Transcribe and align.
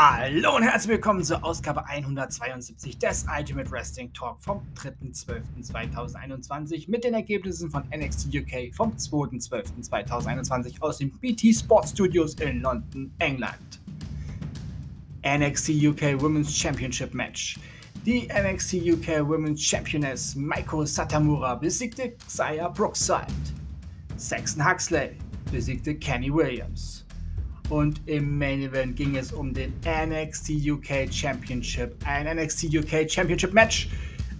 Hallo 0.00 0.54
und 0.54 0.62
herzlich 0.62 0.92
willkommen 0.92 1.24
zur 1.24 1.42
Ausgabe 1.42 1.84
172 1.84 2.98
des 2.98 3.26
Ultimate 3.36 3.68
Wrestling 3.68 4.12
Talk 4.12 4.40
vom 4.40 4.62
3.12.2021 4.76 6.88
mit 6.88 7.02
den 7.02 7.14
Ergebnissen 7.14 7.68
von 7.68 7.82
NXT 7.92 8.32
UK 8.32 8.72
vom 8.72 8.92
2.12.2021 8.92 10.80
aus 10.82 10.98
den 10.98 11.10
BT 11.10 11.52
Sports 11.52 11.90
Studios 11.90 12.34
in 12.34 12.60
London, 12.60 13.12
England. 13.18 13.80
NXT 15.26 15.70
UK 15.70 16.22
Women's 16.22 16.56
Championship 16.56 17.12
Match. 17.12 17.58
Die 18.06 18.28
NXT 18.28 18.74
UK 18.74 19.28
Women's 19.28 19.60
Championess 19.60 20.36
Maiko 20.36 20.84
Satamura 20.84 21.56
besiegte 21.56 22.14
Xia 22.24 22.68
Brookside. 22.68 23.26
Saxon 24.16 24.64
Huxley 24.64 25.16
besiegte 25.50 25.96
Kenny 25.96 26.32
Williams. 26.32 27.07
Und 27.70 28.00
im 28.06 28.38
Main 28.38 28.62
Event 28.62 28.96
ging 28.96 29.16
es 29.16 29.32
um 29.32 29.52
den 29.52 29.74
NXT 29.84 30.50
UK 30.66 31.12
Championship. 31.12 31.94
Ein 32.04 32.36
NXT 32.36 32.74
UK 32.74 33.10
Championship 33.10 33.52
Match. 33.52 33.88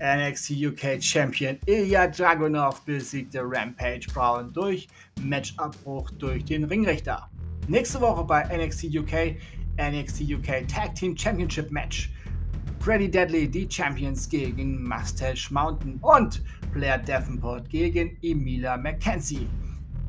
NXT 0.00 0.52
UK 0.52 1.02
Champion 1.02 1.58
Ilya 1.66 2.06
Dragunov 2.06 2.80
besiegte 2.86 3.42
Rampage 3.42 4.06
Brown 4.14 4.50
durch 4.50 4.88
Matchabbruch 5.20 6.10
durch 6.12 6.42
den 6.46 6.64
Ringrichter. 6.64 7.28
Nächste 7.68 8.00
Woche 8.00 8.24
bei 8.24 8.44
NXT 8.44 8.84
UK 8.96 9.36
NXT 9.76 10.22
UK 10.22 10.66
Tag 10.66 10.94
Team 10.94 11.14
Championship 11.14 11.70
Match. 11.70 12.10
Pretty 12.78 13.10
Deadly, 13.10 13.46
die 13.46 13.68
Champions 13.70 14.26
gegen 14.26 14.82
Mustache 14.82 15.52
Mountain 15.52 15.98
und 16.00 16.42
Blair 16.72 16.96
Davenport 16.96 17.68
gegen 17.68 18.16
Emilia 18.22 18.78
McKenzie. 18.78 19.46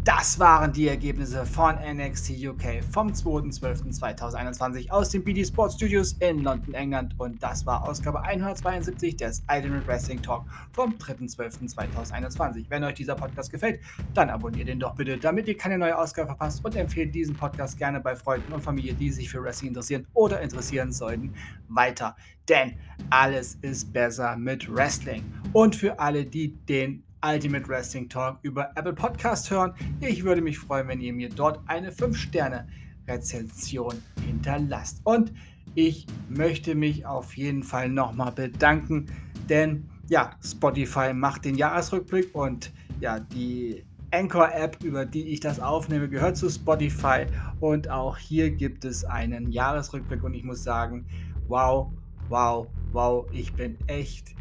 Das 0.04 0.40
waren 0.40 0.74
die 0.74 0.88
Ergebnisse 0.88 1.46
von 1.46 1.76
NXT 1.76 2.32
UK 2.32 2.84
vom 2.92 3.10
2.12.2021 3.10 4.90
aus 4.90 5.10
den 5.10 5.24
BD 5.24 5.46
Sports 5.46 5.76
Studios 5.76 6.14
in 6.14 6.40
London, 6.40 6.74
England. 6.74 7.14
Und 7.20 7.44
das 7.44 7.68
war 7.68 7.88
Ausgabe 7.88 8.24
172 8.24 9.16
des 9.18 9.44
Ultimate 9.48 9.86
Wrestling 9.86 10.20
Talk 10.20 10.46
vom 10.72 10.96
3.12.2021. 10.96 12.66
Wenn 12.70 12.84
euch 12.84 12.96
dieser 12.96 13.14
Podcast 13.14 13.52
gefällt, 13.52 13.80
dann 14.16 14.32
abonniert 14.32 14.70
ihn 14.70 14.80
doch 14.80 14.96
bitte, 14.96 15.20
damit 15.20 15.48
ihr 15.48 15.56
keine 15.56 15.78
neue 15.78 15.96
Ausgabe 15.96 16.30
verpasst 16.30 16.66
und 16.66 16.76
empfehlt 16.76 17.14
diesen 17.14 17.36
Podcast 17.36 17.78
gerne 17.78 18.00
bei 18.00 18.16
Freunden 18.16 18.54
und 18.54 18.62
Familie, 18.62 18.96
die 18.96 19.12
sich 19.12 19.30
für 19.30 19.44
Wrestling 19.44 19.68
interessieren 19.68 20.08
oder 20.16 20.42
interessieren 20.42 20.92
sollten, 20.92 21.36
weiter. 21.68 22.16
Denn 22.50 22.74
alles 23.12 23.60
ist 23.62 23.94
besser 23.94 24.36
mit 24.36 24.68
Wrestling. 24.74 25.32
Und 25.54 25.76
für 25.76 26.00
alle, 26.00 26.26
die 26.26 26.56
den 26.66 27.04
Ultimate 27.24 27.68
Wrestling 27.68 28.10
Talk 28.10 28.40
über 28.42 28.72
Apple 28.76 28.94
Podcast 28.94 29.52
hören. 29.52 29.74
Ich 30.00 30.24
würde 30.24 30.42
mich 30.42 30.58
freuen, 30.58 30.88
wenn 30.88 31.02
ihr 31.02 31.14
mir 31.14 31.30
dort 31.30 31.60
eine 31.68 31.92
5-Sterne-Rezension 31.92 34.02
hinterlasst. 34.26 35.02
Und 35.04 35.32
ich 35.76 36.08
möchte 36.30 36.74
mich 36.76 37.06
auf 37.06 37.38
jeden 37.38 37.64
Fall 37.64 37.90
nochmal 37.90 38.32
bedanken, 38.32 39.06
denn 39.50 39.90
ja, 40.10 40.32
Spotify 40.44 41.14
macht 41.14 41.46
den 41.46 41.56
Jahresrückblick 41.56 42.36
und 42.36 42.74
ja, 43.00 43.20
die 43.20 43.86
Anchor-App, 44.12 44.84
über 44.84 45.06
die 45.06 45.30
ich 45.30 45.40
das 45.40 45.62
aufnehme, 45.62 46.10
gehört 46.10 46.36
zu 46.36 46.50
Spotify 46.50 47.28
und 47.62 47.90
auch 47.90 48.18
hier 48.18 48.52
gibt 48.52 48.84
es 48.84 49.06
einen 49.06 49.52
Jahresrückblick 49.52 50.22
und 50.24 50.34
ich 50.34 50.44
muss 50.44 50.64
sagen, 50.64 51.06
wow, 51.48 51.94
wow, 52.28 52.68
wow, 52.92 53.26
ich 53.32 53.54
bin 53.54 53.78
echt 53.88 54.36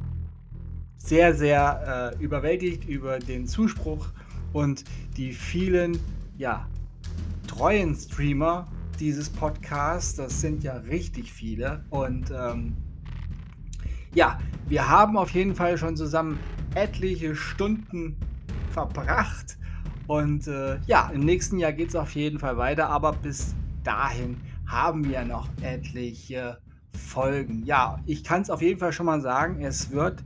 sehr, 1.03 1.35
sehr 1.35 2.15
äh, 2.19 2.23
überwältigt 2.23 2.85
über 2.89 3.19
den 3.19 3.47
Zuspruch 3.47 4.09
und 4.53 4.85
die 5.17 5.33
vielen, 5.33 5.99
ja, 6.37 6.69
treuen 7.47 7.97
Streamer 7.97 8.69
dieses 9.01 9.31
Podcasts. 9.31 10.15
Das 10.15 10.41
sind 10.41 10.63
ja 10.63 10.75
richtig 10.75 11.33
viele. 11.33 11.85
Und 11.91 12.31
ähm, 12.31 12.77
ja, 14.15 14.39
wir 14.69 14.89
haben 14.89 15.17
auf 15.17 15.31
jeden 15.31 15.55
Fall 15.55 15.79
schon 15.79 15.97
zusammen 15.97 16.39
etliche 16.75 17.35
Stunden 17.35 18.17
verbracht. 18.71 19.59
Und 20.07 20.47
äh, 20.49 20.79
ja, 20.87 21.11
im 21.15 21.21
nächsten 21.21 21.59
Jahr 21.59 21.73
geht 21.73 21.89
es 21.89 21.97
auf 21.97 22.15
jeden 22.15 22.39
Fall 22.39 22.57
weiter. 22.57 22.89
Aber 22.91 23.13
bis 23.13 23.55
dahin 23.83 24.37
haben 24.67 25.09
wir 25.09 25.25
noch 25.25 25.49
etliche 25.63 26.59
Folgen. 26.93 27.65
Ja, 27.65 27.99
ich 28.07 28.23
kann 28.23 28.43
es 28.43 28.51
auf 28.51 28.61
jeden 28.61 28.79
Fall 28.79 28.93
schon 28.93 29.07
mal 29.07 29.21
sagen, 29.21 29.65
es 29.65 29.91
wird 29.91 30.23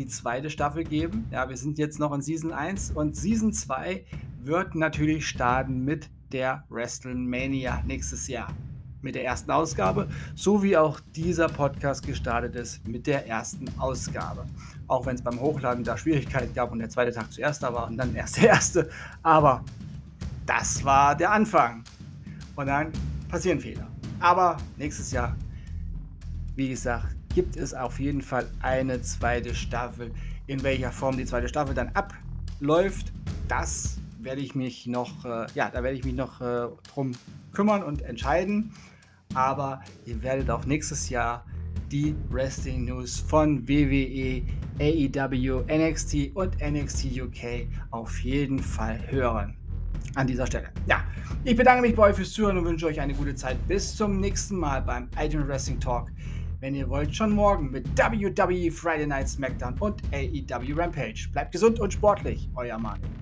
die 0.00 0.06
zweite 0.06 0.48
Staffel 0.48 0.82
geben. 0.84 1.26
Ja, 1.30 1.50
wir 1.50 1.58
sind 1.58 1.78
jetzt 1.78 1.98
noch 1.98 2.14
in 2.14 2.22
Season 2.22 2.52
1 2.52 2.92
und 2.92 3.14
Season 3.16 3.52
2 3.52 4.02
wird 4.42 4.74
natürlich 4.74 5.28
starten 5.28 5.84
mit 5.84 6.08
der 6.32 6.64
WrestleMania 6.70 7.82
nächstes 7.86 8.26
Jahr. 8.26 8.48
Mit 9.02 9.14
der 9.14 9.24
ersten 9.26 9.50
Ausgabe, 9.50 10.08
so 10.34 10.62
wie 10.62 10.74
auch 10.76 11.00
dieser 11.14 11.48
Podcast 11.48 12.06
gestartet 12.06 12.54
ist 12.54 12.86
mit 12.88 13.06
der 13.06 13.26
ersten 13.26 13.66
Ausgabe. 13.78 14.46
Auch 14.86 15.04
wenn 15.04 15.16
es 15.16 15.22
beim 15.22 15.38
Hochladen 15.38 15.84
da 15.84 15.98
Schwierigkeiten 15.98 16.54
gab 16.54 16.72
und 16.72 16.78
der 16.78 16.88
zweite 16.88 17.12
Tag 17.12 17.30
zuerst 17.30 17.62
da 17.62 17.72
war 17.74 17.86
und 17.86 17.98
dann 17.98 18.14
erst 18.14 18.38
der 18.38 18.48
erste. 18.48 18.88
Aber 19.22 19.62
das 20.46 20.82
war 20.82 21.14
der 21.14 21.30
Anfang. 21.30 21.84
Und 22.56 22.66
dann 22.66 22.90
passieren 23.28 23.60
Fehler. 23.60 23.86
Aber 24.18 24.56
nächstes 24.78 25.12
Jahr, 25.12 25.36
wie 26.56 26.70
gesagt, 26.70 27.19
gibt 27.34 27.56
es 27.56 27.74
auf 27.74 28.00
jeden 28.00 28.22
Fall 28.22 28.46
eine 28.60 29.00
zweite 29.02 29.54
Staffel. 29.54 30.10
In 30.46 30.62
welcher 30.62 30.90
Form 30.90 31.16
die 31.16 31.24
zweite 31.24 31.48
Staffel 31.48 31.74
dann 31.74 31.90
abläuft, 31.94 33.12
das 33.48 33.98
werde 34.20 34.40
ich 34.40 34.54
mich 34.54 34.86
noch, 34.86 35.24
äh, 35.24 35.46
ja, 35.54 35.70
da 35.70 35.82
werde 35.82 35.96
ich 35.96 36.04
mich 36.04 36.14
noch 36.14 36.40
äh, 36.40 36.68
drum 36.92 37.12
kümmern 37.52 37.82
und 37.82 38.02
entscheiden. 38.02 38.72
Aber 39.34 39.80
ihr 40.06 40.22
werdet 40.22 40.50
auch 40.50 40.66
nächstes 40.66 41.08
Jahr 41.08 41.44
die 41.90 42.14
Wrestling 42.28 42.84
News 42.84 43.20
von 43.20 43.66
WWE, 43.68 44.42
AEW, 44.78 45.64
NXT 45.68 46.34
und 46.34 46.56
NXT 46.60 47.20
UK 47.20 47.68
auf 47.90 48.20
jeden 48.20 48.58
Fall 48.58 49.00
hören. 49.08 49.56
An 50.16 50.26
dieser 50.26 50.46
Stelle. 50.46 50.70
Ja, 50.86 51.04
ich 51.44 51.54
bedanke 51.54 51.82
mich 51.82 51.94
bei 51.94 52.08
euch 52.08 52.16
fürs 52.16 52.32
Zuhören 52.32 52.58
und 52.58 52.64
wünsche 52.64 52.86
euch 52.86 53.00
eine 53.00 53.14
gute 53.14 53.34
Zeit. 53.34 53.56
Bis 53.68 53.94
zum 53.94 54.18
nächsten 54.18 54.56
Mal 54.56 54.82
beim 54.82 55.08
Ultimate 55.20 55.48
Wrestling 55.48 55.78
Talk 55.78 56.10
wenn 56.60 56.74
ihr 56.74 56.88
wollt, 56.88 57.14
schon 57.14 57.32
morgen 57.32 57.70
mit 57.70 57.86
WWE 57.98 58.70
Friday 58.70 59.06
Night 59.06 59.28
SmackDown 59.28 59.74
und 59.80 60.02
AEW 60.12 60.74
Rampage. 60.74 61.28
Bleibt 61.32 61.52
gesund 61.52 61.80
und 61.80 61.92
sportlich, 61.92 62.48
euer 62.54 62.78
Manuel. 62.78 63.19